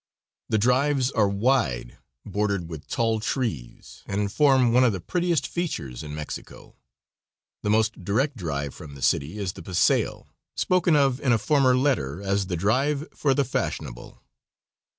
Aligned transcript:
The 0.49 0.57
drives 0.57 1.11
are 1.11 1.29
wide, 1.29 1.99
bordered 2.25 2.67
with 2.67 2.87
tall 2.87 3.19
trees, 3.19 4.01
and 4.07 4.31
form 4.31 4.73
one 4.73 4.83
of 4.83 4.93
the 4.93 4.99
prettiest 4.99 5.45
features 5.45 6.01
in 6.01 6.15
Mexico. 6.15 6.75
The 7.61 7.69
most 7.69 8.03
direct 8.03 8.35
drive 8.35 8.73
from 8.73 8.95
the 8.95 9.03
city 9.03 9.37
is 9.37 9.53
the 9.53 9.61
paseo, 9.61 10.25
spoken 10.55 10.95
of 10.95 11.19
in 11.21 11.31
a 11.31 11.37
former 11.37 11.77
letter 11.77 12.19
as 12.19 12.47
the 12.47 12.57
drive 12.57 13.09
for 13.13 13.35
the 13.35 13.45
fashionable. 13.45 14.23